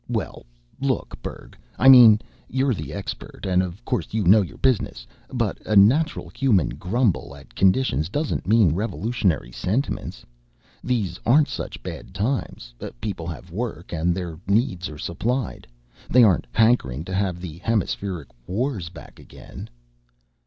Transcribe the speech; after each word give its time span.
Well, 0.09 0.47
look, 0.79 1.21
Berg 1.21 1.55
I 1.77 1.87
mean, 1.87 2.21
you're 2.49 2.73
the 2.73 2.91
expert 2.91 3.45
and 3.45 3.61
of 3.61 3.85
course 3.85 4.15
you 4.15 4.23
know 4.23 4.41
your 4.41 4.57
business, 4.57 5.05
but 5.31 5.61
a 5.63 5.75
natural 5.75 6.27
human 6.29 6.69
grumble 6.69 7.35
at 7.35 7.53
conditions 7.53 8.09
doesn't 8.09 8.47
mean 8.47 8.73
revolutionary 8.73 9.51
sentiments. 9.51 10.25
These 10.83 11.19
aren't 11.23 11.49
such 11.49 11.83
bad 11.83 12.15
times. 12.15 12.73
People 12.99 13.27
have 13.27 13.51
work, 13.51 13.93
and 13.93 14.15
their 14.15 14.39
needs 14.47 14.89
are 14.89 14.97
supplied. 14.97 15.67
They 16.09 16.23
aren't 16.23 16.47
hankering 16.51 17.05
to 17.05 17.13
have 17.13 17.39
the 17.39 17.59
Hemispheric 17.59 18.29
Wars 18.47 18.89
back 18.89 19.19
again." 19.19 19.69